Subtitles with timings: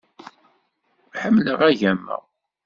[1.21, 2.17] Ḥemmleɣ agama.